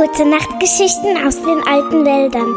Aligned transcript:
Gute 0.00 0.24
Nachtgeschichten 0.26 1.18
aus 1.26 1.36
den 1.42 1.60
alten 1.68 2.06
Wäldern. 2.06 2.48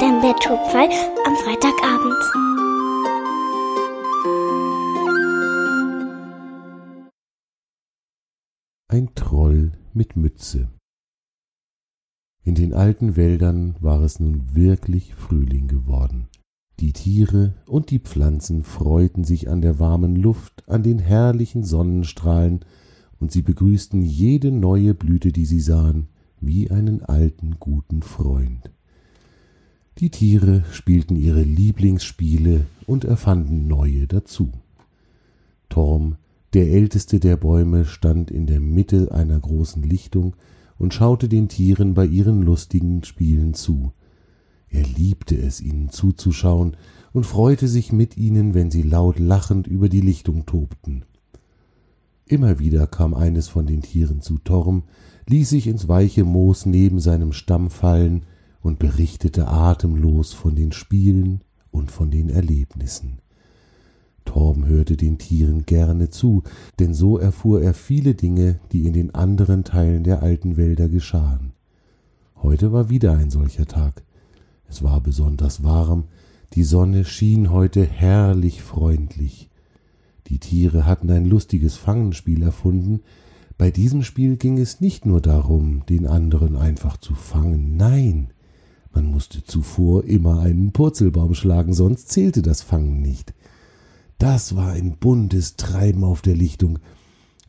Der 0.00 0.20
Betthupferl 0.20 0.88
am 1.26 1.34
Freitagabend. 1.34 2.14
Ein 8.86 9.12
Troll 9.16 9.72
mit 9.94 10.14
Mütze. 10.14 10.70
In 12.44 12.54
den 12.54 12.72
alten 12.72 13.16
Wäldern 13.16 13.74
war 13.80 14.00
es 14.02 14.20
nun 14.20 14.54
wirklich 14.54 15.16
Frühling 15.16 15.66
geworden. 15.66 16.28
Die 16.78 16.92
Tiere 16.92 17.56
und 17.66 17.90
die 17.90 17.98
Pflanzen 17.98 18.62
freuten 18.62 19.24
sich 19.24 19.48
an 19.48 19.60
der 19.60 19.80
warmen 19.80 20.14
Luft, 20.14 20.62
an 20.68 20.84
den 20.84 21.00
herrlichen 21.00 21.64
Sonnenstrahlen, 21.64 22.64
und 23.20 23.30
sie 23.30 23.42
begrüßten 23.42 24.02
jede 24.02 24.50
neue 24.50 24.94
Blüte, 24.94 25.30
die 25.30 25.44
sie 25.44 25.60
sahen, 25.60 26.08
wie 26.40 26.70
einen 26.70 27.02
alten 27.02 27.56
guten 27.60 28.02
Freund. 28.02 28.70
Die 29.98 30.10
Tiere 30.10 30.64
spielten 30.72 31.14
ihre 31.14 31.42
Lieblingsspiele 31.42 32.64
und 32.86 33.04
erfanden 33.04 33.68
neue 33.68 34.06
dazu. 34.06 34.50
Torm, 35.68 36.16
der 36.54 36.68
älteste 36.72 37.20
der 37.20 37.36
Bäume, 37.36 37.84
stand 37.84 38.30
in 38.30 38.46
der 38.46 38.60
Mitte 38.60 39.12
einer 39.12 39.38
großen 39.38 39.82
Lichtung 39.82 40.34
und 40.78 40.94
schaute 40.94 41.28
den 41.28 41.48
Tieren 41.48 41.92
bei 41.92 42.06
ihren 42.06 42.42
lustigen 42.42 43.04
Spielen 43.04 43.52
zu. 43.52 43.92
Er 44.70 44.84
liebte 44.84 45.36
es, 45.36 45.60
ihnen 45.60 45.90
zuzuschauen 45.90 46.76
und 47.12 47.26
freute 47.26 47.68
sich 47.68 47.92
mit 47.92 48.16
ihnen, 48.16 48.54
wenn 48.54 48.70
sie 48.70 48.82
laut 48.82 49.18
lachend 49.18 49.66
über 49.66 49.88
die 49.88 50.00
Lichtung 50.00 50.46
tobten. 50.46 51.04
Immer 52.30 52.60
wieder 52.60 52.86
kam 52.86 53.12
eines 53.12 53.48
von 53.48 53.66
den 53.66 53.82
Tieren 53.82 54.20
zu 54.20 54.38
Torm, 54.38 54.84
ließ 55.26 55.50
sich 55.50 55.66
ins 55.66 55.88
weiche 55.88 56.22
Moos 56.22 56.64
neben 56.64 57.00
seinem 57.00 57.32
Stamm 57.32 57.70
fallen 57.70 58.24
und 58.62 58.78
berichtete 58.78 59.48
atemlos 59.48 60.32
von 60.32 60.54
den 60.54 60.70
Spielen 60.70 61.40
und 61.72 61.90
von 61.90 62.12
den 62.12 62.28
Erlebnissen. 62.28 63.18
Torm 64.24 64.64
hörte 64.64 64.96
den 64.96 65.18
Tieren 65.18 65.66
gerne 65.66 66.10
zu, 66.10 66.44
denn 66.78 66.94
so 66.94 67.18
erfuhr 67.18 67.62
er 67.62 67.74
viele 67.74 68.14
Dinge, 68.14 68.60
die 68.70 68.86
in 68.86 68.92
den 68.92 69.12
anderen 69.12 69.64
Teilen 69.64 70.04
der 70.04 70.22
alten 70.22 70.56
Wälder 70.56 70.88
geschahen. 70.88 71.50
Heute 72.36 72.70
war 72.70 72.88
wieder 72.88 73.14
ein 73.14 73.30
solcher 73.30 73.66
Tag. 73.66 74.04
Es 74.68 74.84
war 74.84 75.00
besonders 75.00 75.64
warm, 75.64 76.04
die 76.52 76.62
Sonne 76.62 77.04
schien 77.04 77.50
heute 77.50 77.84
herrlich 77.84 78.62
freundlich. 78.62 79.49
Die 80.30 80.38
Tiere 80.38 80.86
hatten 80.86 81.10
ein 81.10 81.26
lustiges 81.26 81.76
Fangenspiel 81.76 82.42
erfunden. 82.42 83.00
Bei 83.58 83.70
diesem 83.70 84.02
Spiel 84.02 84.36
ging 84.36 84.58
es 84.58 84.80
nicht 84.80 85.04
nur 85.04 85.20
darum, 85.20 85.84
den 85.88 86.06
anderen 86.06 86.56
einfach 86.56 86.96
zu 86.96 87.14
fangen, 87.14 87.76
nein, 87.76 88.32
man 88.92 89.10
musste 89.10 89.44
zuvor 89.44 90.04
immer 90.04 90.40
einen 90.40 90.72
Purzelbaum 90.72 91.34
schlagen, 91.34 91.74
sonst 91.74 92.08
zählte 92.08 92.42
das 92.42 92.62
Fangen 92.62 93.02
nicht. 93.02 93.34
Das 94.18 94.56
war 94.56 94.72
ein 94.72 94.96
buntes 94.98 95.56
Treiben 95.56 96.04
auf 96.04 96.22
der 96.22 96.36
Lichtung. 96.36 96.78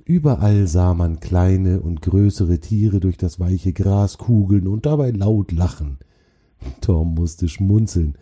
Überall 0.05 0.67
sah 0.67 0.93
man 0.93 1.19
kleine 1.19 1.81
und 1.81 2.01
größere 2.01 2.59
Tiere 2.59 2.99
durch 2.99 3.17
das 3.17 3.39
weiche 3.39 3.73
Gras 3.73 4.17
kugeln 4.17 4.67
und 4.67 4.85
dabei 4.85 5.11
laut 5.11 5.51
lachen. 5.51 5.97
Tom 6.81 7.15
musste 7.15 7.47
schmunzeln. 7.47 8.15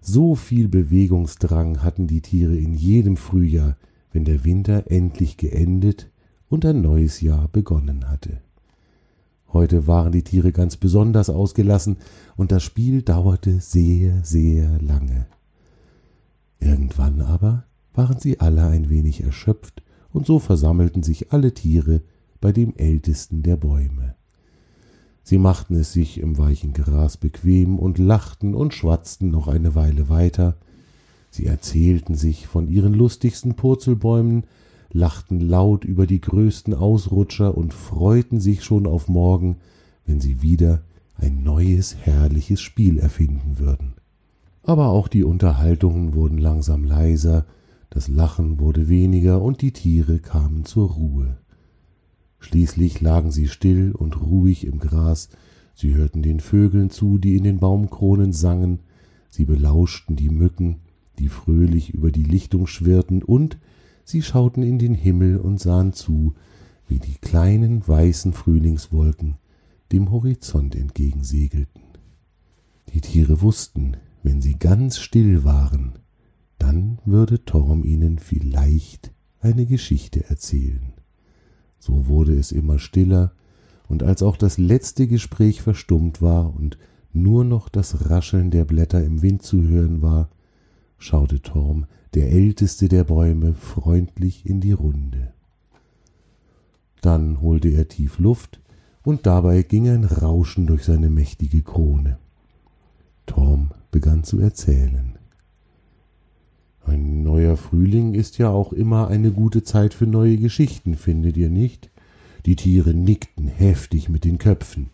So 0.00 0.34
viel 0.34 0.68
Bewegungsdrang 0.68 1.82
hatten 1.82 2.06
die 2.06 2.20
Tiere 2.20 2.56
in 2.56 2.74
jedem 2.74 3.16
Frühjahr, 3.16 3.76
wenn 4.12 4.24
der 4.24 4.44
Winter 4.44 4.90
endlich 4.90 5.36
geendet 5.36 6.10
und 6.48 6.64
ein 6.66 6.80
neues 6.80 7.20
Jahr 7.20 7.48
begonnen 7.48 8.08
hatte. 8.08 8.40
Heute 9.52 9.86
waren 9.86 10.12
die 10.12 10.22
Tiere 10.22 10.52
ganz 10.52 10.76
besonders 10.76 11.28
ausgelassen, 11.28 11.96
und 12.36 12.52
das 12.52 12.62
Spiel 12.62 13.02
dauerte 13.02 13.60
sehr, 13.60 14.22
sehr 14.22 14.80
lange. 14.80 15.26
Irgendwann 16.60 17.20
aber 17.20 17.64
waren 17.94 18.18
sie 18.20 18.40
alle 18.40 18.66
ein 18.66 18.90
wenig 18.90 19.22
erschöpft, 19.22 19.82
und 20.12 20.26
so 20.26 20.38
versammelten 20.38 21.02
sich 21.02 21.32
alle 21.32 21.52
Tiere 21.54 22.02
bei 22.40 22.52
dem 22.52 22.74
ältesten 22.76 23.42
der 23.42 23.56
Bäume. 23.56 24.14
Sie 25.22 25.38
machten 25.38 25.74
es 25.74 25.92
sich 25.92 26.18
im 26.18 26.38
weichen 26.38 26.72
Gras 26.72 27.16
bequem 27.16 27.78
und 27.78 27.98
lachten 27.98 28.54
und 28.54 28.74
schwatzten 28.74 29.30
noch 29.30 29.48
eine 29.48 29.74
Weile 29.74 30.08
weiter. 30.08 30.56
Sie 31.30 31.46
erzählten 31.46 32.14
sich 32.14 32.46
von 32.46 32.68
ihren 32.68 32.92
lustigsten 32.92 33.54
Purzelbäumen, 33.54 34.44
lachten 34.92 35.40
laut 35.40 35.84
über 35.84 36.06
die 36.06 36.20
größten 36.20 36.74
Ausrutscher 36.74 37.56
und 37.56 37.72
freuten 37.72 38.40
sich 38.40 38.64
schon 38.64 38.86
auf 38.86 39.08
morgen, 39.08 39.56
wenn 40.04 40.20
sie 40.20 40.42
wieder 40.42 40.82
ein 41.16 41.42
neues 41.44 41.96
herrliches 41.96 42.60
Spiel 42.60 42.98
erfinden 42.98 43.58
würden. 43.58 43.94
Aber 44.62 44.88
auch 44.88 45.08
die 45.08 45.24
Unterhaltungen 45.24 46.14
wurden 46.14 46.38
langsam 46.38 46.84
leiser, 46.84 47.46
das 47.90 48.08
Lachen 48.08 48.60
wurde 48.60 48.88
weniger 48.88 49.42
und 49.42 49.62
die 49.62 49.72
Tiere 49.72 50.18
kamen 50.18 50.64
zur 50.64 50.90
Ruhe. 50.90 51.38
Schließlich 52.38 53.00
lagen 53.00 53.30
sie 53.30 53.48
still 53.48 53.92
und 53.92 54.20
ruhig 54.20 54.66
im 54.66 54.78
Gras, 54.78 55.28
sie 55.74 55.94
hörten 55.94 56.22
den 56.22 56.40
Vögeln 56.40 56.90
zu, 56.90 57.18
die 57.18 57.36
in 57.36 57.44
den 57.44 57.58
Baumkronen 57.58 58.32
sangen, 58.32 58.80
sie 59.28 59.44
belauschten 59.44 60.16
die 60.16 60.30
Mücken, 60.30 60.76
die 61.20 61.28
fröhlich 61.28 61.92
über 61.94 62.10
die 62.10 62.24
Lichtung 62.24 62.66
schwirrten, 62.66 63.22
und 63.22 63.58
sie 64.04 64.22
schauten 64.22 64.62
in 64.62 64.78
den 64.78 64.94
Himmel 64.94 65.36
und 65.36 65.60
sahen 65.60 65.92
zu, 65.92 66.34
wie 66.88 66.98
die 66.98 67.16
kleinen 67.20 67.86
weißen 67.86 68.32
Frühlingswolken 68.32 69.36
dem 69.92 70.10
Horizont 70.10 70.74
entgegensegelten. 70.74 71.82
Die 72.92 73.00
Tiere 73.00 73.42
wussten, 73.42 73.96
wenn 74.22 74.40
sie 74.40 74.58
ganz 74.58 74.98
still 74.98 75.44
waren, 75.44 75.98
dann 76.58 76.98
würde 77.04 77.44
Torm 77.44 77.84
ihnen 77.84 78.18
vielleicht 78.18 79.12
eine 79.40 79.66
Geschichte 79.66 80.28
erzählen. 80.28 80.94
So 81.78 82.06
wurde 82.06 82.36
es 82.38 82.50
immer 82.50 82.78
stiller, 82.78 83.32
und 83.88 84.02
als 84.02 84.22
auch 84.22 84.36
das 84.36 84.56
letzte 84.56 85.06
Gespräch 85.06 85.62
verstummt 85.62 86.22
war 86.22 86.54
und 86.54 86.78
nur 87.12 87.44
noch 87.44 87.68
das 87.68 88.08
Rascheln 88.08 88.50
der 88.50 88.64
Blätter 88.64 89.02
im 89.04 89.20
Wind 89.20 89.42
zu 89.42 89.62
hören 89.62 90.00
war, 90.00 90.30
schaute 91.00 91.40
Torm, 91.40 91.86
der 92.14 92.30
älteste 92.30 92.88
der 92.88 93.04
Bäume, 93.04 93.54
freundlich 93.54 94.46
in 94.46 94.60
die 94.60 94.72
Runde. 94.72 95.32
Dann 97.00 97.40
holte 97.40 97.68
er 97.68 97.88
tief 97.88 98.18
Luft, 98.18 98.60
und 99.02 99.26
dabei 99.26 99.62
ging 99.62 99.88
ein 99.88 100.04
Rauschen 100.04 100.66
durch 100.66 100.84
seine 100.84 101.08
mächtige 101.08 101.62
Krone. 101.62 102.18
Torm 103.24 103.70
begann 103.90 104.24
zu 104.24 104.38
erzählen. 104.38 105.18
Ein 106.84 107.22
neuer 107.22 107.56
Frühling 107.56 108.14
ist 108.14 108.36
ja 108.36 108.50
auch 108.50 108.72
immer 108.72 109.08
eine 109.08 109.30
gute 109.30 109.62
Zeit 109.62 109.94
für 109.94 110.06
neue 110.06 110.36
Geschichten, 110.36 110.96
findet 110.96 111.36
ihr 111.38 111.48
nicht? 111.48 111.90
Die 112.44 112.56
Tiere 112.56 112.92
nickten 112.92 113.48
heftig 113.48 114.10
mit 114.10 114.24
den 114.24 114.38
Köpfen. 114.38 114.90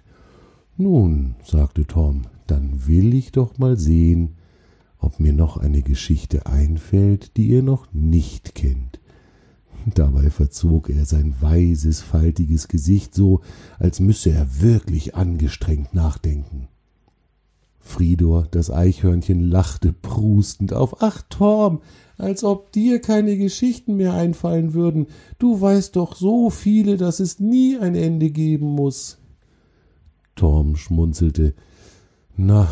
Nun, 0.77 1.35
sagte 1.43 1.87
Tom, 1.87 2.23
dann 2.47 2.87
will 2.87 3.13
ich 3.15 3.33
doch 3.33 3.59
mal 3.59 3.77
sehen, 3.77 4.37
ob 4.99 5.21
mir 5.21 5.33
noch 5.33 5.57
eine 5.57 5.83
Geschichte 5.83 6.47
einfällt, 6.47 7.37
die 7.37 7.49
ihr 7.49 7.63
noch 7.63 7.93
nicht 7.93 8.55
kennt. 8.55 9.01
Dabei 9.95 10.31
verzog 10.31 10.91
er 10.91 11.05
sein 11.05 11.35
weises, 11.41 12.01
faltiges 12.01 12.67
Gesicht 12.67 13.15
so, 13.15 13.41
als 13.79 14.01
müsse 14.01 14.31
er 14.31 14.61
wirklich 14.61 15.15
angestrengt 15.15 15.95
nachdenken. 15.95 16.69
Fridor, 17.79 18.49
das 18.51 18.71
Eichhörnchen, 18.71 19.41
lachte 19.41 19.93
prustend 19.93 20.73
auf. 20.73 21.03
Ach, 21.03 21.23
Torm, 21.31 21.83
als 22.19 22.43
ob 22.43 22.73
dir 22.73 23.01
keine 23.01 23.37
Geschichten 23.37 23.97
mehr 23.97 24.15
einfallen 24.15 24.75
würden. 24.75 25.07
Du 25.39 25.61
weißt 25.61 25.95
doch 25.95 26.17
so 26.17 26.51
viele, 26.51 26.97
dass 26.97 27.21
es 27.21 27.39
nie 27.39 27.79
ein 27.79 27.95
Ende 27.95 28.31
geben 28.31 28.67
muss. 28.67 29.19
Torm 30.35 30.75
schmunzelte. 30.75 31.55
Na, 32.37 32.69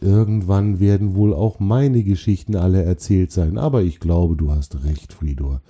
irgendwann 0.00 0.78
werden 0.78 1.14
wohl 1.14 1.32
auch 1.32 1.58
meine 1.58 2.02
Geschichten 2.02 2.54
alle 2.54 2.82
erzählt 2.82 3.32
sein, 3.32 3.56
aber 3.56 3.82
ich 3.82 3.98
glaube, 3.98 4.36
du 4.36 4.50
hast 4.50 4.84
recht, 4.84 5.14
Fridor. 5.14 5.62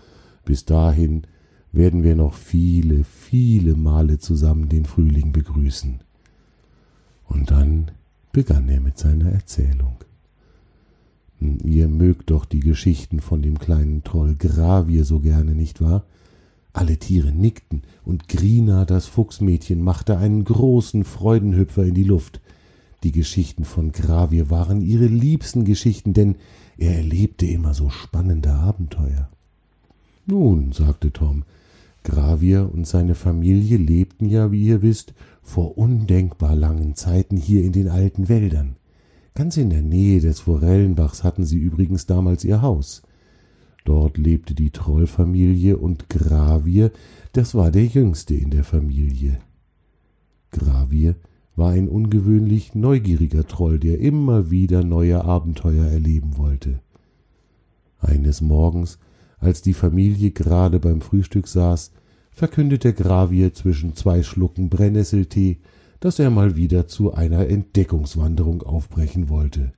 Bis 0.44 0.64
dahin 0.64 1.22
werden 1.70 2.02
wir 2.02 2.16
noch 2.16 2.34
viele, 2.34 3.04
viele 3.04 3.76
Male 3.76 4.18
zusammen 4.18 4.68
den 4.68 4.84
Frühling 4.84 5.30
begrüßen. 5.30 6.00
Und 7.28 7.50
dann 7.50 7.92
begann 8.32 8.68
er 8.68 8.80
mit 8.80 8.98
seiner 8.98 9.30
Erzählung. 9.30 9.96
Hm, 11.38 11.58
ihr 11.64 11.88
mögt 11.88 12.30
doch 12.30 12.46
die 12.46 12.60
Geschichten 12.60 13.20
von 13.20 13.42
dem 13.42 13.58
kleinen 13.58 14.02
Troll 14.02 14.34
Gravier 14.34 15.04
so 15.04 15.20
gerne, 15.20 15.54
nicht 15.54 15.80
wahr? 15.80 16.04
Alle 16.72 16.98
Tiere 16.98 17.32
nickten, 17.32 17.82
und 18.04 18.28
Grina, 18.28 18.84
das 18.84 19.06
Fuchsmädchen, 19.06 19.80
machte 19.80 20.18
einen 20.18 20.44
großen 20.44 21.04
Freudenhüpfer 21.04 21.84
in 21.84 21.94
die 21.94 22.04
Luft. 22.04 22.40
Die 23.02 23.12
Geschichten 23.12 23.64
von 23.64 23.92
Gravier 23.92 24.50
waren 24.50 24.80
ihre 24.80 25.06
liebsten 25.06 25.64
Geschichten, 25.64 26.12
denn 26.12 26.36
er 26.78 26.96
erlebte 26.96 27.46
immer 27.46 27.74
so 27.74 27.90
spannende 27.90 28.52
Abenteuer. 28.52 29.28
Nun, 30.26 30.72
sagte 30.72 31.12
Tom, 31.12 31.44
Gravier 32.02 32.70
und 32.72 32.86
seine 32.86 33.14
Familie 33.14 33.78
lebten 33.78 34.28
ja, 34.28 34.52
wie 34.52 34.66
ihr 34.66 34.82
wisst, 34.82 35.14
vor 35.42 35.76
undenkbar 35.78 36.54
langen 36.54 36.94
Zeiten 36.94 37.36
hier 37.36 37.62
in 37.62 37.72
den 37.72 37.88
alten 37.88 38.28
Wäldern. 38.28 38.76
Ganz 39.34 39.56
in 39.56 39.70
der 39.70 39.82
Nähe 39.82 40.20
des 40.20 40.40
Forellenbachs 40.40 41.22
hatten 41.22 41.44
sie 41.44 41.58
übrigens 41.58 42.06
damals 42.06 42.44
ihr 42.44 42.62
Haus. 42.62 43.02
Dort 43.84 44.18
lebte 44.18 44.54
die 44.54 44.70
Trollfamilie 44.70 45.76
und 45.76 46.08
Gravier, 46.08 46.90
das 47.32 47.54
war 47.54 47.70
der 47.70 47.84
jüngste 47.84 48.34
in 48.34 48.50
der 48.50 48.64
Familie. 48.64 49.38
Gravier 50.50 51.16
war 51.56 51.70
ein 51.70 51.88
ungewöhnlich 51.88 52.74
neugieriger 52.74 53.46
Troll, 53.46 53.78
der 53.78 53.98
immer 54.00 54.50
wieder 54.50 54.84
neue 54.84 55.24
Abenteuer 55.24 55.86
erleben 55.86 56.36
wollte. 56.36 56.80
Eines 57.98 58.40
Morgens, 58.42 58.98
als 59.38 59.62
die 59.62 59.74
Familie 59.74 60.30
gerade 60.30 60.78
beim 60.78 61.00
Frühstück 61.00 61.48
saß, 61.48 61.92
verkündete 62.30 62.92
Gravier 62.92 63.54
zwischen 63.54 63.96
zwei 63.96 64.22
Schlucken 64.22 64.68
Brennnesseltee, 64.68 65.58
dass 66.00 66.18
er 66.18 66.30
mal 66.30 66.56
wieder 66.56 66.86
zu 66.86 67.14
einer 67.14 67.48
Entdeckungswanderung 67.48 68.62
aufbrechen 68.62 69.30
wollte. 69.30 69.72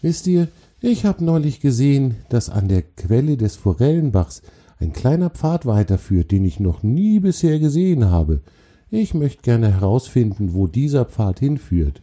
Wisst 0.00 0.28
ihr, 0.28 0.46
ich 0.80 1.04
hab 1.04 1.20
neulich 1.20 1.58
gesehen, 1.58 2.14
dass 2.28 2.48
an 2.48 2.68
der 2.68 2.82
Quelle 2.82 3.36
des 3.36 3.56
Forellenbachs 3.56 4.42
ein 4.78 4.92
kleiner 4.92 5.30
Pfad 5.30 5.66
weiterführt, 5.66 6.30
den 6.30 6.44
ich 6.44 6.60
noch 6.60 6.84
nie 6.84 7.18
bisher 7.18 7.58
gesehen 7.58 8.04
habe. 8.04 8.42
Ich 8.90 9.12
möchte 9.12 9.42
gerne 9.42 9.70
herausfinden, 9.70 10.54
wo 10.54 10.66
dieser 10.66 11.04
Pfad 11.04 11.40
hinführt. 11.40 12.02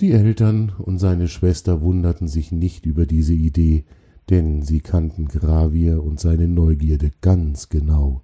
Die 0.00 0.12
Eltern 0.12 0.72
und 0.78 0.98
seine 0.98 1.26
Schwester 1.26 1.80
wunderten 1.80 2.28
sich 2.28 2.52
nicht 2.52 2.86
über 2.86 3.04
diese 3.04 3.34
Idee, 3.34 3.84
denn 4.30 4.62
sie 4.62 4.80
kannten 4.80 5.26
Gravier 5.26 6.04
und 6.04 6.20
seine 6.20 6.46
Neugierde 6.46 7.10
ganz 7.20 7.68
genau. 7.68 8.22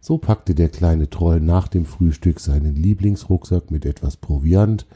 So 0.00 0.16
packte 0.16 0.54
der 0.54 0.70
kleine 0.70 1.10
Troll 1.10 1.40
nach 1.40 1.68
dem 1.68 1.84
Frühstück 1.84 2.40
seinen 2.40 2.74
Lieblingsrucksack 2.74 3.70
mit 3.70 3.84
etwas 3.84 4.16
Proviant, 4.16 4.86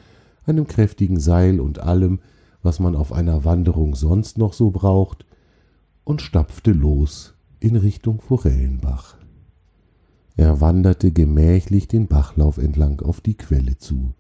einem 0.47 0.67
kräftigen 0.67 1.21
Seil 1.21 1.61
und 1.61 1.81
allem, 1.81 2.21
was 2.63 2.81
man 2.81 2.97
auf 2.97 3.13
einer 3.13 3.45
Wanderung 3.45 3.95
sonst 3.95 4.39
noch 4.39 4.55
so 4.55 4.71
braucht, 4.71 5.27
und 6.05 6.23
stapfte 6.23 6.73
los 6.73 7.35
in 7.61 7.77
Richtung 7.77 8.23
Forellenbach. 8.23 9.22
Er 10.37 10.61
wanderte 10.61 11.13
gemächlich 11.13 11.89
den 11.89 12.07
Bachlauf 12.07 12.59
entlang 12.59 13.01
auf 13.01 13.21
die 13.21 13.37
Quelle 13.37 13.77
zu. 13.77 14.15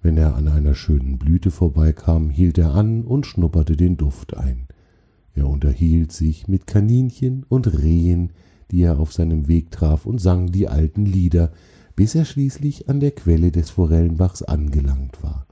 Wenn 0.00 0.16
er 0.16 0.36
an 0.36 0.48
einer 0.48 0.74
schönen 0.74 1.18
Blüte 1.18 1.50
vorbeikam, 1.50 2.30
hielt 2.30 2.58
er 2.58 2.74
an 2.74 3.04
und 3.04 3.26
schnupperte 3.26 3.76
den 3.76 3.96
Duft 3.96 4.36
ein. 4.36 4.68
Er 5.34 5.48
unterhielt 5.48 6.12
sich 6.12 6.46
mit 6.46 6.66
Kaninchen 6.66 7.44
und 7.48 7.82
Rehen, 7.82 8.30
die 8.70 8.82
er 8.82 8.98
auf 9.00 9.12
seinem 9.12 9.48
Weg 9.48 9.70
traf, 9.70 10.06
und 10.06 10.20
sang 10.20 10.52
die 10.52 10.68
alten 10.68 11.04
Lieder, 11.06 11.52
bis 11.96 12.14
er 12.14 12.24
schließlich 12.24 12.88
an 12.88 13.00
der 13.00 13.10
Quelle 13.10 13.50
des 13.50 13.70
Forellenbachs 13.70 14.42
angelangt 14.42 15.22
war. 15.22 15.46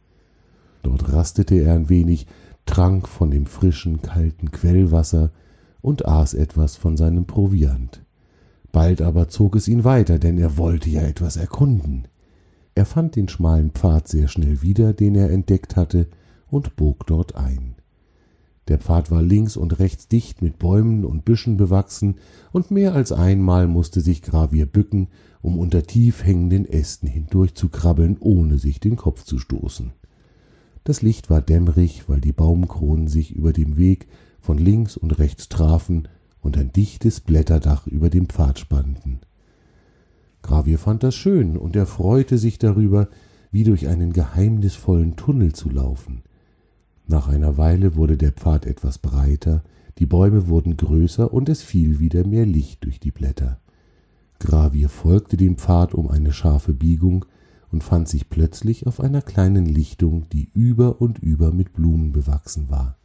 Dort 0.82 1.12
rastete 1.12 1.56
er 1.56 1.74
ein 1.74 1.88
wenig, 1.88 2.26
trank 2.66 3.08
von 3.08 3.30
dem 3.30 3.46
frischen, 3.46 4.02
kalten 4.02 4.50
Quellwasser 4.50 5.30
und 5.80 6.06
aß 6.06 6.34
etwas 6.34 6.76
von 6.76 6.96
seinem 6.96 7.26
Proviant. 7.26 8.04
Bald 8.72 9.02
aber 9.02 9.28
zog 9.28 9.54
es 9.54 9.68
ihn 9.68 9.84
weiter, 9.84 10.18
denn 10.18 10.38
er 10.38 10.56
wollte 10.56 10.88
ja 10.88 11.02
etwas 11.02 11.36
erkunden. 11.36 12.08
Er 12.74 12.86
fand 12.86 13.16
den 13.16 13.28
schmalen 13.28 13.70
Pfad 13.70 14.08
sehr 14.08 14.28
schnell 14.28 14.62
wieder, 14.62 14.94
den 14.94 15.14
er 15.14 15.30
entdeckt 15.30 15.76
hatte, 15.76 16.08
und 16.48 16.74
bog 16.76 17.06
dort 17.06 17.36
ein. 17.36 17.74
Der 18.68 18.78
Pfad 18.78 19.10
war 19.10 19.20
links 19.20 19.56
und 19.58 19.78
rechts 19.78 20.08
dicht 20.08 20.40
mit 20.40 20.58
Bäumen 20.58 21.04
und 21.04 21.26
Büschen 21.26 21.58
bewachsen, 21.58 22.16
und 22.50 22.70
mehr 22.70 22.94
als 22.94 23.12
einmal 23.12 23.68
musste 23.68 24.00
sich 24.00 24.22
Gravier 24.22 24.64
bücken, 24.64 25.08
um 25.42 25.58
unter 25.58 25.82
tief 25.82 26.24
hängenden 26.24 26.66
Ästen 26.66 27.08
hindurchzukrabbeln, 27.08 28.16
ohne 28.20 28.56
sich 28.56 28.80
den 28.80 28.96
Kopf 28.96 29.24
zu 29.24 29.38
stoßen. 29.38 29.92
Das 30.84 31.02
Licht 31.02 31.28
war 31.28 31.42
dämmerig, 31.42 32.08
weil 32.08 32.20
die 32.20 32.32
Baumkronen 32.32 33.08
sich 33.08 33.34
über 33.34 33.52
dem 33.52 33.76
Weg 33.76 34.06
von 34.40 34.56
links 34.56 34.96
und 34.96 35.18
rechts 35.18 35.48
trafen 35.48 36.08
und 36.42 36.58
ein 36.58 36.72
dichtes 36.72 37.20
Blätterdach 37.20 37.86
über 37.86 38.10
dem 38.10 38.26
Pfad 38.26 38.58
spannten. 38.58 39.20
Gravier 40.42 40.78
fand 40.78 41.02
das 41.02 41.14
schön, 41.14 41.56
und 41.56 41.76
er 41.76 41.86
freute 41.86 42.36
sich 42.36 42.58
darüber, 42.58 43.08
wie 43.52 43.64
durch 43.64 43.88
einen 43.88 44.12
geheimnisvollen 44.12 45.16
Tunnel 45.16 45.52
zu 45.54 45.70
laufen. 45.70 46.22
Nach 47.06 47.28
einer 47.28 47.56
Weile 47.56 47.94
wurde 47.94 48.16
der 48.16 48.32
Pfad 48.32 48.66
etwas 48.66 48.98
breiter, 48.98 49.62
die 49.98 50.06
Bäume 50.06 50.48
wurden 50.48 50.76
größer 50.76 51.32
und 51.32 51.48
es 51.48 51.62
fiel 51.62 52.00
wieder 52.00 52.26
mehr 52.26 52.46
Licht 52.46 52.84
durch 52.84 52.98
die 52.98 53.10
Blätter. 53.10 53.60
Gravier 54.38 54.88
folgte 54.88 55.36
dem 55.36 55.56
Pfad 55.56 55.94
um 55.94 56.08
eine 56.08 56.32
scharfe 56.32 56.72
Biegung 56.72 57.24
und 57.70 57.84
fand 57.84 58.08
sich 58.08 58.28
plötzlich 58.28 58.86
auf 58.86 59.00
einer 59.00 59.22
kleinen 59.22 59.66
Lichtung, 59.66 60.28
die 60.30 60.50
über 60.54 61.00
und 61.00 61.18
über 61.18 61.52
mit 61.52 61.72
Blumen 61.72 62.12
bewachsen 62.12 62.68
war. 62.68 62.96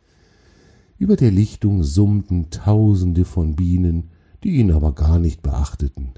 Über 0.99 1.15
der 1.15 1.31
Lichtung 1.31 1.83
summten 1.83 2.49
Tausende 2.49 3.23
von 3.23 3.55
Bienen, 3.55 4.09
die 4.43 4.57
ihn 4.57 4.71
aber 4.71 4.93
gar 4.93 5.19
nicht 5.19 5.43
beachteten. 5.43 6.13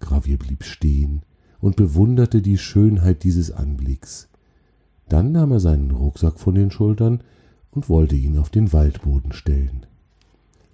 Gravier 0.00 0.38
blieb 0.38 0.64
stehen 0.64 1.22
und 1.60 1.76
bewunderte 1.76 2.40
die 2.40 2.56
Schönheit 2.56 3.22
dieses 3.22 3.50
Anblicks. 3.50 4.28
Dann 5.08 5.32
nahm 5.32 5.52
er 5.52 5.60
seinen 5.60 5.90
Rucksack 5.90 6.38
von 6.38 6.54
den 6.54 6.70
Schultern 6.70 7.22
und 7.70 7.88
wollte 7.88 8.16
ihn 8.16 8.38
auf 8.38 8.48
den 8.48 8.72
Waldboden 8.72 9.32
stellen. 9.32 9.84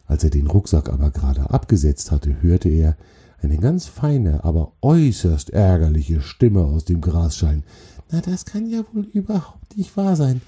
Als 0.06 0.22
er 0.22 0.30
den 0.30 0.46
Rucksack 0.46 0.88
aber 0.88 1.10
gerade 1.10 1.50
abgesetzt 1.50 2.12
hatte, 2.12 2.40
hörte 2.42 2.68
er 2.68 2.96
eine 3.40 3.58
ganz 3.58 3.86
feine, 3.86 4.44
aber 4.44 4.72
äußerst 4.80 5.50
ärgerliche 5.50 6.20
Stimme 6.20 6.64
aus 6.64 6.84
dem 6.84 7.00
Gras 7.00 7.36
schallen. 7.36 7.64
Na, 8.10 8.20
das 8.20 8.44
kann 8.44 8.66
ja 8.66 8.84
wohl 8.92 9.04
überhaupt 9.12 9.76
nicht 9.76 9.96
wahr 9.96 10.14
sein. 10.14 10.40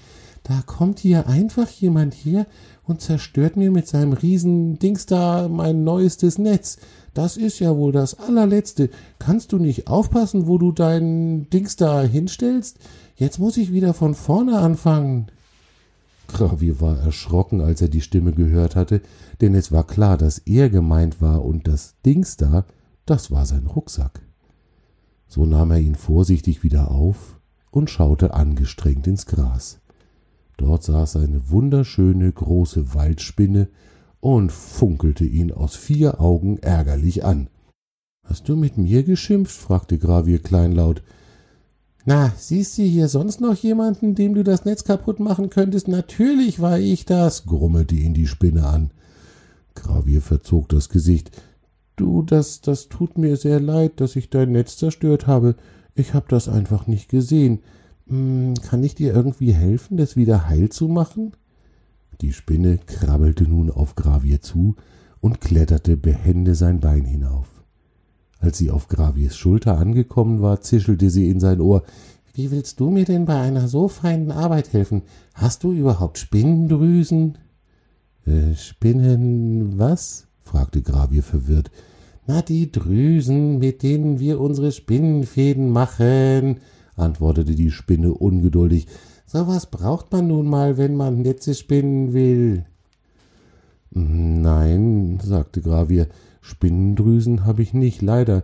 Da 0.47 0.61
kommt 0.65 0.99
hier 0.99 1.27
einfach 1.27 1.69
jemand 1.69 2.13
her 2.13 2.47
und 2.85 3.01
zerstört 3.01 3.57
mir 3.57 3.69
mit 3.69 3.85
seinem 3.85 4.13
riesen 4.13 4.79
Dings 4.79 5.05
da 5.05 5.49
mein 5.49 5.83
neuestes 5.83 6.37
Netz. 6.37 6.77
Das 7.13 7.35
ist 7.35 7.59
ja 7.59 7.75
wohl 7.75 7.91
das 7.91 8.17
allerletzte. 8.17 8.89
Kannst 9.19 9.51
du 9.51 9.57
nicht 9.57 9.87
aufpassen, 9.89 10.47
wo 10.47 10.57
du 10.57 10.71
dein 10.71 11.49
Dings 11.49 11.75
da 11.75 12.01
hinstellst? 12.01 12.77
Jetzt 13.17 13.39
muss 13.39 13.57
ich 13.57 13.73
wieder 13.73 13.93
von 13.93 14.15
vorne 14.15 14.57
anfangen. 14.57 15.27
Gravier 16.29 16.79
war 16.79 16.97
erschrocken, 16.97 17.59
als 17.59 17.81
er 17.81 17.89
die 17.89 18.01
Stimme 18.01 18.31
gehört 18.31 18.77
hatte, 18.77 19.01
denn 19.41 19.53
es 19.53 19.73
war 19.73 19.85
klar, 19.85 20.17
dass 20.17 20.37
er 20.37 20.69
gemeint 20.69 21.21
war 21.21 21.43
und 21.43 21.67
das 21.67 21.95
Dings 22.05 22.37
da, 22.37 22.63
das 23.05 23.31
war 23.31 23.45
sein 23.45 23.67
Rucksack. 23.67 24.21
So 25.27 25.45
nahm 25.45 25.71
er 25.71 25.79
ihn 25.79 25.95
vorsichtig 25.95 26.63
wieder 26.63 26.89
auf 26.89 27.37
und 27.69 27.89
schaute 27.89 28.33
angestrengt 28.33 29.07
ins 29.07 29.25
Gras. 29.25 29.79
Dort 30.57 30.83
saß 30.83 31.17
eine 31.17 31.49
wunderschöne 31.49 32.31
große 32.31 32.93
Waldspinne 32.93 33.69
und 34.19 34.51
funkelte 34.51 35.23
ihn 35.25 35.51
aus 35.51 35.75
vier 35.75 36.19
Augen 36.19 36.57
ärgerlich 36.57 37.23
an. 37.23 37.49
Hast 38.23 38.49
du 38.49 38.55
mit 38.55 38.77
mir 38.77 39.03
geschimpft? 39.03 39.55
fragte 39.55 39.97
Gravier 39.97 40.39
kleinlaut. 40.39 41.01
Na, 42.05 42.33
siehst 42.37 42.77
du 42.77 42.83
hier 42.83 43.09
sonst 43.09 43.41
noch 43.41 43.55
jemanden, 43.55 44.15
dem 44.15 44.33
du 44.33 44.43
das 44.43 44.65
Netz 44.65 44.83
kaputt 44.83 45.19
machen 45.19 45.49
könntest? 45.49 45.87
Natürlich 45.87 46.59
war 46.59 46.79
ich 46.79 47.05
das, 47.05 47.45
grummelte 47.45 47.95
ihn 47.95 48.13
die 48.13 48.27
Spinne 48.27 48.65
an. 48.65 48.91
Gravier 49.75 50.21
verzog 50.21 50.69
das 50.69 50.89
Gesicht. 50.89 51.31
Du, 51.95 52.21
das, 52.21 52.61
das 52.61 52.89
tut 52.89 53.17
mir 53.17 53.37
sehr 53.37 53.59
leid, 53.59 53.99
dass 53.99 54.15
ich 54.15 54.29
dein 54.29 54.51
Netz 54.51 54.77
zerstört 54.77 55.27
habe. 55.27 55.55
Ich 55.95 56.13
hab 56.13 56.29
das 56.29 56.47
einfach 56.47 56.87
nicht 56.87 57.09
gesehen. 57.09 57.59
Hm, 58.07 58.53
kann 58.61 58.83
ich 58.83 58.95
dir 58.95 59.13
irgendwie 59.13 59.53
helfen, 59.53 59.97
das 59.97 60.15
wieder 60.15 60.47
heil 60.47 60.69
zu 60.69 60.87
machen? 60.87 61.33
Die 62.21 62.33
Spinne 62.33 62.79
krabbelte 62.85 63.43
nun 63.43 63.69
auf 63.69 63.95
Gravier 63.95 64.41
zu 64.41 64.75
und 65.19 65.41
kletterte 65.41 65.97
behende 65.97 66.55
sein 66.55 66.79
Bein 66.79 67.05
hinauf. 67.05 67.47
Als 68.39 68.57
sie 68.57 68.71
auf 68.71 68.87
Graviers 68.87 69.35
Schulter 69.35 69.77
angekommen 69.77 70.41
war, 70.41 70.61
zischelte 70.61 71.09
sie 71.09 71.29
in 71.29 71.39
sein 71.39 71.59
Ohr 71.59 71.83
Wie 72.33 72.51
willst 72.51 72.79
du 72.79 72.89
mir 72.89 73.05
denn 73.05 73.25
bei 73.25 73.39
einer 73.39 73.67
so 73.67 73.87
feinen 73.87 74.31
Arbeit 74.31 74.73
helfen? 74.73 75.01
Hast 75.33 75.63
du 75.63 75.73
überhaupt 75.73 76.17
Spinnendrüsen? 76.17 77.37
Äh, 78.25 78.55
Spinnen 78.55 79.77
was? 79.77 80.27
fragte 80.43 80.81
Gravier 80.81 81.23
verwirrt. 81.23 81.71
Na, 82.25 82.41
die 82.41 82.71
Drüsen, 82.71 83.57
mit 83.57 83.83
denen 83.83 84.19
wir 84.19 84.39
unsere 84.39 84.71
Spinnenfäden 84.71 85.69
machen, 85.69 86.57
antwortete 86.97 87.55
die 87.55 87.71
Spinne 87.71 88.13
ungeduldig. 88.13 88.87
So 89.25 89.47
was 89.47 89.69
braucht 89.69 90.11
man 90.11 90.27
nun 90.27 90.47
mal, 90.47 90.77
wenn 90.77 90.95
man 90.95 91.21
Netze 91.21 91.53
spinnen 91.53 92.13
will. 92.13 92.65
Nein, 93.91 95.19
sagte 95.23 95.61
Gravier, 95.61 96.07
Spinnendrüsen 96.41 97.45
habe 97.45 97.61
ich 97.61 97.73
nicht, 97.73 98.01
leider. 98.01 98.43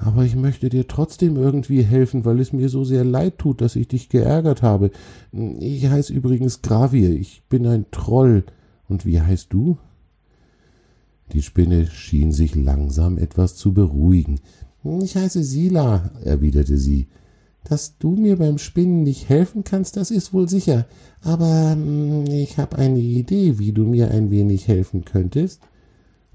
Aber 0.00 0.24
ich 0.24 0.36
möchte 0.36 0.68
dir 0.68 0.88
trotzdem 0.88 1.36
irgendwie 1.36 1.82
helfen, 1.82 2.24
weil 2.24 2.40
es 2.40 2.52
mir 2.52 2.68
so 2.68 2.84
sehr 2.84 3.04
leid 3.04 3.38
tut, 3.38 3.60
dass 3.60 3.76
ich 3.76 3.88
dich 3.88 4.08
geärgert 4.08 4.62
habe. 4.62 4.90
Ich 5.32 5.86
heiße 5.88 6.12
übrigens 6.12 6.62
Gravier, 6.62 7.10
ich 7.10 7.42
bin 7.48 7.66
ein 7.66 7.86
Troll. 7.90 8.44
Und 8.88 9.06
wie 9.06 9.20
heißt 9.20 9.52
du? 9.52 9.78
Die 11.32 11.42
Spinne 11.42 11.86
schien 11.86 12.32
sich 12.32 12.54
langsam 12.54 13.18
etwas 13.18 13.54
zu 13.54 13.72
beruhigen. 13.72 14.40
Ich 14.82 15.16
heiße 15.16 15.44
Sila, 15.44 16.10
erwiderte 16.24 16.78
sie. 16.78 17.06
Dass 17.64 17.98
du 17.98 18.16
mir 18.16 18.36
beim 18.36 18.56
Spinnen 18.56 19.02
nicht 19.02 19.28
helfen 19.28 19.64
kannst, 19.64 19.96
das 19.96 20.10
ist 20.10 20.32
wohl 20.32 20.48
sicher. 20.48 20.86
Aber 21.22 21.72
hm, 21.72 22.24
ich 22.26 22.56
habe 22.58 22.78
eine 22.78 22.98
Idee, 22.98 23.58
wie 23.58 23.72
du 23.72 23.84
mir 23.84 24.10
ein 24.10 24.30
wenig 24.30 24.66
helfen 24.68 25.04
könntest. 25.04 25.60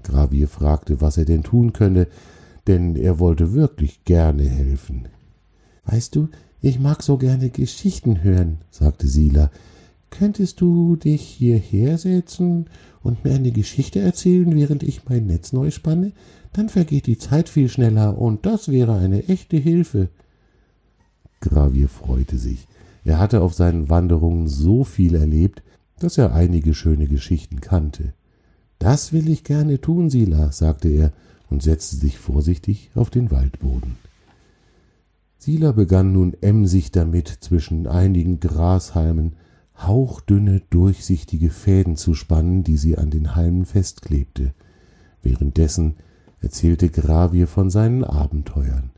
Gravier 0.04 0.46
fragte, 0.46 1.00
was 1.00 1.16
er 1.16 1.24
denn 1.24 1.42
tun 1.42 1.72
könne, 1.72 2.06
denn 2.68 2.94
er 2.94 3.18
wollte 3.18 3.52
wirklich 3.52 4.04
gerne 4.04 4.44
helfen. 4.44 5.08
Weißt 5.84 6.14
du, 6.14 6.28
ich 6.60 6.78
mag 6.78 7.02
so 7.02 7.16
gerne 7.16 7.50
Geschichten 7.50 8.22
hören, 8.22 8.58
sagte 8.70 9.08
Sila. 9.08 9.50
Könntest 10.10 10.60
du 10.60 10.96
dich 10.96 11.22
hierher 11.22 11.98
setzen 11.98 12.66
und 13.02 13.24
mir 13.24 13.34
eine 13.34 13.52
Geschichte 13.52 14.00
erzählen, 14.00 14.54
während 14.54 14.82
ich 14.82 15.08
mein 15.08 15.26
Netz 15.26 15.52
neu 15.52 15.70
spanne? 15.70 16.12
Dann 16.52 16.68
vergeht 16.68 17.06
die 17.06 17.18
Zeit 17.18 17.48
viel 17.48 17.68
schneller, 17.68 18.18
und 18.18 18.46
das 18.46 18.68
wäre 18.68 18.96
eine 18.96 19.28
echte 19.28 19.56
Hilfe. 19.56 20.08
Gravier 21.40 21.88
freute 21.88 22.38
sich. 22.38 22.66
Er 23.04 23.18
hatte 23.18 23.42
auf 23.42 23.54
seinen 23.54 23.88
Wanderungen 23.88 24.48
so 24.48 24.84
viel 24.84 25.14
erlebt, 25.14 25.62
dass 25.98 26.18
er 26.18 26.34
einige 26.34 26.74
schöne 26.74 27.06
Geschichten 27.06 27.60
kannte. 27.60 28.14
Das 28.78 29.12
will 29.12 29.28
ich 29.28 29.44
gerne 29.44 29.80
tun, 29.80 30.10
Sila, 30.10 30.52
sagte 30.52 30.88
er 30.88 31.12
und 31.48 31.62
setzte 31.62 31.96
sich 31.96 32.18
vorsichtig 32.18 32.90
auf 32.94 33.10
den 33.10 33.30
Waldboden. 33.30 33.96
Sila 35.38 35.72
begann 35.72 36.12
nun 36.12 36.34
emsig 36.40 36.90
damit, 36.90 37.28
zwischen 37.28 37.86
einigen 37.86 38.40
Grashalmen 38.40 39.34
hauchdünne, 39.78 40.62
durchsichtige 40.70 41.50
Fäden 41.50 41.96
zu 41.96 42.14
spannen, 42.14 42.64
die 42.64 42.76
sie 42.76 42.96
an 42.96 43.10
den 43.10 43.34
Halmen 43.34 43.64
festklebte. 43.64 44.54
Währenddessen 45.22 45.96
erzählte 46.40 46.88
Gravier 46.88 47.46
von 47.46 47.70
seinen 47.70 48.04
Abenteuern. 48.04 48.90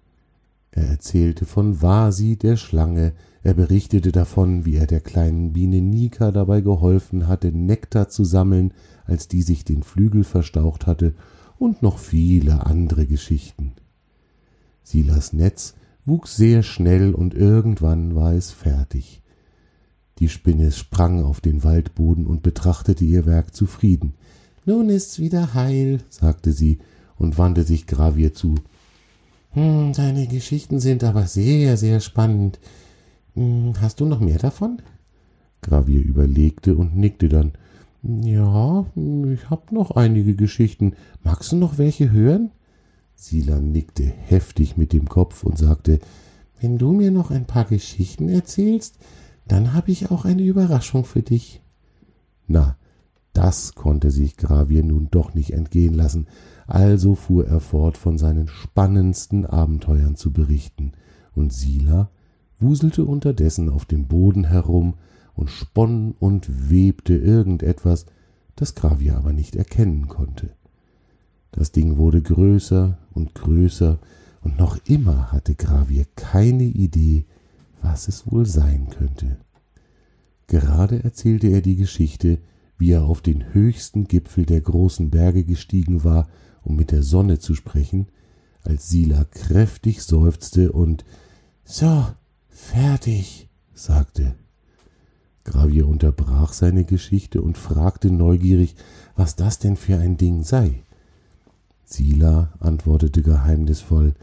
Er 0.71 0.87
erzählte 0.87 1.45
von 1.45 1.83
Vasi, 1.83 2.37
der 2.37 2.57
Schlange, 2.57 3.13
er 3.43 3.55
berichtete 3.55 4.13
davon, 4.13 4.65
wie 4.65 4.77
er 4.77 4.87
der 4.87 5.01
kleinen 5.01 5.53
Biene 5.53 5.81
Nika 5.81 6.31
dabei 6.31 6.61
geholfen 6.61 7.27
hatte, 7.27 7.51
Nektar 7.51 8.09
zu 8.09 8.25
sammeln, 8.25 8.73
als 9.05 9.29
die 9.29 9.43
sich 9.43 9.65
den 9.65 9.83
Flügel 9.83 10.25
verstaucht 10.25 10.87
hatte, 10.87 11.15
und 11.59 11.83
noch 11.83 11.99
viele 11.99 12.67
andere 12.67 13.07
Geschichten. 13.07 13.73
Silas 14.83 15.33
Netz 15.33 15.75
wuchs 16.05 16.37
sehr 16.37 16.63
schnell 16.63 17.13
und 17.15 17.35
irgendwann 17.35 18.15
war 18.15 18.33
es 18.35 18.53
fertig. 18.53 19.23
Die 20.19 20.29
Spinne 20.29 20.73
sprang 20.73 21.23
auf 21.23 21.41
den 21.41 21.63
Waldboden 21.63 22.27
und 22.27 22.43
betrachtete 22.43 23.05
ihr 23.05 23.25
Werk 23.27 23.55
zufrieden. 23.55 24.15
Nun 24.65 24.89
ist's 24.89 25.19
wieder 25.19 25.55
heil, 25.55 26.01
sagte 26.09 26.53
sie 26.53 26.79
und 27.17 27.39
wandte 27.39 27.63
sich 27.63 27.87
Gravier 27.87 28.35
zu. 28.35 28.57
Hm, 29.51 29.93
deine 29.93 30.27
Geschichten 30.27 30.81
sind 30.81 31.05
aber 31.05 31.27
sehr, 31.27 31.77
sehr 31.77 32.01
spannend. 32.01 32.59
Hm, 33.35 33.75
hast 33.81 34.01
du 34.01 34.07
noch 34.07 34.21
mehr 34.21 34.39
davon? 34.39 34.83
Gravier 35.63 36.03
überlegte 36.03 36.77
und 36.77 36.97
nickte 36.97 37.29
dann. 37.29 37.53
Ja, 38.03 38.87
ich 39.33 39.51
hab 39.51 39.73
noch 39.73 39.93
einige 39.93 40.35
Geschichten. 40.37 40.95
Magst 41.23 41.53
du 41.53 41.57
noch 41.57 41.79
welche 41.79 42.11
hören? 42.11 42.51
Sila 43.15 43.59
nickte 43.59 44.05
heftig 44.05 44.77
mit 44.77 44.93
dem 44.93 45.09
Kopf 45.09 45.43
und 45.43 45.59
sagte, 45.59 45.99
wenn 46.61 46.79
du 46.79 46.93
mir 46.93 47.11
noch 47.11 47.31
ein 47.31 47.47
paar 47.47 47.65
Geschichten 47.65 48.29
erzählst, 48.29 48.97
dann 49.53 49.73
habe 49.75 49.91
ich 49.91 50.11
auch 50.11 50.25
eine 50.25 50.43
Überraschung 50.43 51.05
für 51.05 51.23
dich. 51.23 51.63
Na, 52.47 52.77
das 53.33 53.75
konnte 53.75 54.11
sich 54.11 54.37
Gravier 54.37 54.83
nun 54.83 55.09
doch 55.11 55.35
nicht 55.35 55.53
entgehen 55.53 55.95
lassen, 55.95 56.27
also 56.67 57.15
fuhr 57.15 57.47
er 57.47 57.61
fort, 57.61 57.97
von 57.97 58.19
seinen 58.19 58.49
spannendsten 58.49 59.47
Abenteuern 59.47 60.17
zu 60.17 60.33
berichten, 60.33 60.93
und 61.35 61.53
Sila 61.53 62.11
wuselte 62.59 63.05
unterdessen 63.05 63.69
auf 63.69 63.85
dem 63.85 64.07
Boden 64.07 64.45
herum 64.45 64.95
und 65.35 65.51
sponn 65.51 66.15
und 66.19 66.71
webte 66.71 67.17
irgendetwas, 67.17 68.07
das 68.57 68.75
Gravier 68.75 69.17
aber 69.17 69.33
nicht 69.33 69.55
erkennen 69.55 70.09
konnte. 70.09 70.51
Das 71.53 71.71
Ding 71.71 71.97
wurde 71.97 72.21
größer 72.21 72.99
und 73.15 73.35
größer, 73.35 73.99
und 74.41 74.59
noch 74.59 74.79
immer 74.87 75.33
hatte 75.33 75.55
Gravier 75.55 76.07
keine 76.17 76.65
Idee, 76.65 77.25
was 77.83 78.09
es 78.09 78.31
wohl 78.31 78.47
sein 78.47 78.89
könnte. 78.91 79.39
Gerade 80.47 81.03
erzählte 81.05 81.49
er 81.49 81.61
die 81.61 81.77
Geschichte, 81.77 82.39
wie 82.79 82.93
er 82.93 83.05
auf 83.05 83.21
den 83.21 83.53
höchsten 83.53 84.05
Gipfel 84.05 84.47
der 84.47 84.61
großen 84.61 85.11
Berge 85.11 85.45
gestiegen 85.45 86.05
war, 86.05 86.29
um 86.63 86.77
mit 86.77 86.91
der 86.91 87.03
Sonne 87.03 87.39
zu 87.39 87.55
sprechen, 87.55 88.07
als 88.63 88.89
Sila 88.89 89.25
kräftig 89.25 90.03
seufzte 90.03 90.73
und 90.73 91.05
So, 91.65 92.07
fertig, 92.49 93.49
sagte. 93.75 94.35
Gravier 95.45 95.89
unterbrach 95.89 96.53
seine 96.53 96.85
Geschichte 96.85 97.41
und 97.41 97.57
fragte 97.57 98.11
neugierig, 98.11 98.75
was 99.17 99.37
das 99.37 99.59
denn 99.59 99.77
für 99.77 99.99
ein 99.99 100.17
Ding 100.17 100.43
sei. 100.43 100.83
Sila 101.85 102.53
antwortete 102.61 103.23
geheimnisvoll 103.23 104.15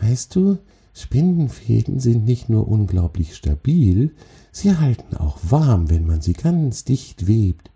Weißt 0.00 0.36
du, 0.36 0.58
Spinnenfäden 0.96 2.00
sind 2.00 2.24
nicht 2.24 2.48
nur 2.48 2.68
unglaublich 2.68 3.36
stabil, 3.36 4.14
sie 4.50 4.78
halten 4.78 5.14
auch 5.14 5.38
warm, 5.42 5.90
wenn 5.90 6.06
man 6.06 6.22
sie 6.22 6.32
ganz 6.32 6.84
dicht 6.84 7.26
webt. 7.26 7.70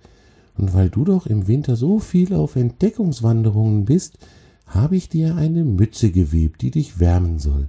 Und 0.57 0.73
weil 0.73 0.89
du 0.89 1.05
doch 1.05 1.27
im 1.27 1.47
Winter 1.47 1.77
so 1.77 1.99
viel 1.99 2.33
auf 2.33 2.57
Entdeckungswanderungen 2.57 3.85
bist, 3.85 4.17
habe 4.65 4.97
ich 4.97 5.11
dir 5.11 5.37
eine 5.37 5.65
Mütze 5.65 6.11
gewebt, 6.11 6.63
die 6.63 6.71
dich 6.71 6.99
wärmen 6.99 7.39
soll. 7.39 7.69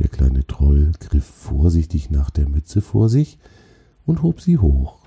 Der 0.00 0.08
kleine 0.08 0.44
Troll 0.44 0.94
griff 0.98 1.26
vorsichtig 1.26 2.10
nach 2.10 2.30
der 2.30 2.48
Mütze 2.48 2.80
vor 2.80 3.08
sich 3.08 3.38
und 4.04 4.22
hob 4.24 4.40
sie 4.40 4.58
hoch. 4.58 4.98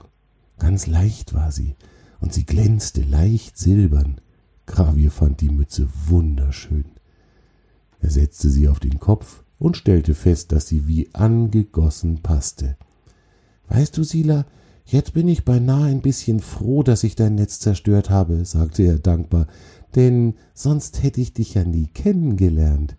Ganz 0.58 0.88
leicht 0.88 1.34
war 1.34 1.52
sie, 1.52 1.76
und 2.22 2.32
sie 2.32 2.46
glänzte 2.46 3.02
leicht 3.02 3.58
silbern. 3.58 4.22
Gravier 4.68 5.12
fand 5.12 5.42
die 5.42 5.50
Mütze 5.50 5.90
wunderschön. 6.08 6.86
Er 8.04 8.10
setzte 8.10 8.50
sie 8.50 8.68
auf 8.68 8.82
den 8.82 9.00
Kopf 9.00 9.44
und 9.58 9.78
stellte 9.78 10.14
fest, 10.14 10.52
dass 10.52 10.68
sie 10.68 10.88
wie 10.88 11.10
angegossen 11.14 12.22
passte. 12.22 12.76
Weißt 13.70 13.98
du, 13.98 14.04
Sila, 14.04 14.46
jetzt 14.86 15.14
bin 15.14 15.30
ich 15.30 15.46
beinahe 15.46 15.86
ein 15.86 16.02
bisschen 16.02 16.42
froh, 16.42 16.84
dass 16.84 17.06
ich 17.06 17.16
dein 17.16 17.36
Netz 17.36 17.60
zerstört 17.60 18.10
habe, 18.10 18.44
sagte 18.44 18.84
er 18.84 19.00
dankbar, 19.00 19.48
denn 19.96 20.34
sonst 20.54 21.02
hätte 21.02 21.22
ich 21.22 21.34
dich 21.34 21.54
ja 21.54 21.64
nie 21.64 21.88
kennengelernt. 21.94 22.98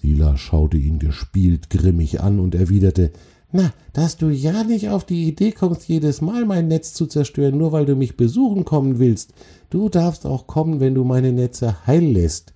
Sila 0.00 0.38
schaute 0.38 0.78
ihn 0.78 0.98
gespielt 0.98 1.68
grimmig 1.68 2.22
an 2.22 2.40
und 2.40 2.54
erwiderte 2.54 3.12
Na, 3.52 3.74
dass 3.92 4.16
du 4.16 4.30
ja 4.30 4.64
nicht 4.64 4.88
auf 4.88 5.04
die 5.04 5.28
Idee 5.28 5.52
kommst, 5.52 5.86
jedes 5.86 6.22
Mal 6.22 6.46
mein 6.46 6.68
Netz 6.68 6.94
zu 6.94 7.06
zerstören, 7.06 7.58
nur 7.58 7.72
weil 7.72 7.84
du 7.84 7.94
mich 7.94 8.16
besuchen 8.16 8.64
kommen 8.64 8.98
willst. 8.98 9.34
Du 9.68 9.90
darfst 9.90 10.24
auch 10.24 10.46
kommen, 10.46 10.80
wenn 10.80 10.94
du 10.94 11.04
meine 11.04 11.32
Netze 11.32 11.86
heil 11.86 12.04
lässt. 12.04 12.54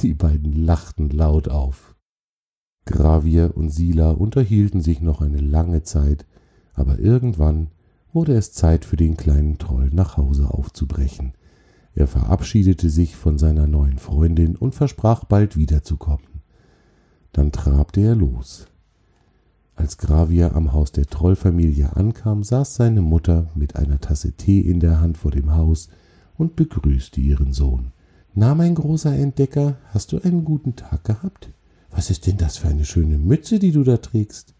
Die 0.00 0.14
beiden 0.14 0.52
lachten 0.52 1.10
laut 1.10 1.48
auf. 1.48 1.94
Gravier 2.86 3.56
und 3.56 3.70
Sila 3.70 4.10
unterhielten 4.10 4.80
sich 4.80 5.00
noch 5.00 5.20
eine 5.20 5.40
lange 5.40 5.82
Zeit, 5.82 6.26
aber 6.74 6.98
irgendwann 6.98 7.68
wurde 8.12 8.34
es 8.34 8.52
Zeit 8.52 8.84
für 8.84 8.96
den 8.96 9.16
kleinen 9.16 9.58
Troll 9.58 9.90
nach 9.92 10.16
Hause 10.16 10.50
aufzubrechen. 10.52 11.34
Er 11.94 12.06
verabschiedete 12.06 12.88
sich 12.90 13.16
von 13.16 13.38
seiner 13.38 13.66
neuen 13.66 13.98
Freundin 13.98 14.56
und 14.56 14.74
versprach 14.74 15.24
bald 15.24 15.56
wiederzukommen. 15.56 16.26
Dann 17.32 17.52
trabte 17.52 18.00
er 18.00 18.14
los. 18.14 18.66
Als 19.74 19.98
Gravier 19.98 20.54
am 20.54 20.72
Haus 20.72 20.92
der 20.92 21.06
Trollfamilie 21.06 21.96
ankam, 21.96 22.42
saß 22.44 22.74
seine 22.74 23.02
Mutter 23.02 23.50
mit 23.54 23.76
einer 23.76 24.00
Tasse 24.00 24.32
Tee 24.32 24.60
in 24.60 24.80
der 24.80 25.00
Hand 25.00 25.18
vor 25.18 25.30
dem 25.30 25.54
Haus 25.54 25.88
und 26.36 26.56
begrüßte 26.56 27.20
ihren 27.20 27.52
Sohn. 27.52 27.91
Na, 28.34 28.54
mein 28.54 28.74
großer 28.74 29.14
Entdecker, 29.14 29.76
hast 29.90 30.12
du 30.12 30.18
einen 30.18 30.44
guten 30.44 30.74
Tag 30.74 31.04
gehabt? 31.04 31.50
Was 31.90 32.08
ist 32.08 32.26
denn 32.26 32.38
das 32.38 32.56
für 32.56 32.68
eine 32.68 32.86
schöne 32.86 33.18
Mütze, 33.18 33.58
die 33.58 33.72
du 33.72 33.84
da 33.84 33.98
trägst? 33.98 34.54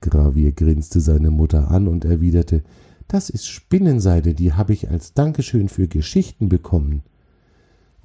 Gravier 0.00 0.52
grinste 0.52 1.00
seine 1.00 1.30
Mutter 1.30 1.70
an 1.70 1.88
und 1.88 2.06
erwiderte, 2.06 2.62
das 3.06 3.28
ist 3.28 3.46
Spinnenseide, 3.48 4.32
die 4.32 4.54
habe 4.54 4.72
ich 4.72 4.88
als 4.88 5.12
Dankeschön 5.12 5.68
für 5.68 5.88
Geschichten 5.88 6.48
bekommen. 6.48 7.02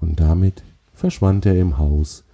Und 0.01 0.19
damit 0.19 0.61
verschwand 0.91 1.45
er 1.45 1.57
im 1.57 1.77
Haus 1.77 2.25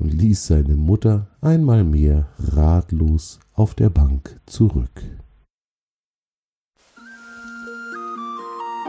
und 0.00 0.12
ließ 0.12 0.44
seine 0.44 0.74
Mutter 0.74 1.28
einmal 1.40 1.84
mehr 1.84 2.26
ratlos 2.38 3.38
auf 3.54 3.74
der 3.74 3.90
Bank 3.90 4.40
zurück. 4.46 5.04